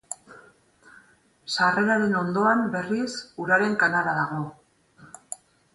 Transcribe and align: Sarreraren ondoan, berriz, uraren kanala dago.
Sarreraren 1.55 2.17
ondoan, 2.23 2.65
berriz, 2.77 3.07
uraren 3.45 3.79
kanala 3.87 4.21
dago. 4.23 4.45